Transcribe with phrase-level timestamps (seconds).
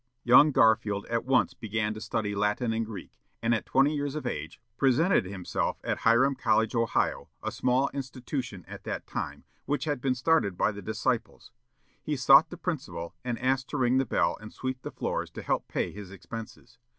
[0.23, 4.25] Young Garfield at once began to study Latin and Greek, and at twenty years of
[4.25, 10.01] age presented himself at Hiram College, Ohio, a small institution at that time, which had
[10.01, 11.51] been started by the "Disciples."
[12.01, 15.43] He sought the principal, and asked to ring the bell and sweep the floors to
[15.43, 16.79] help pay his expenses.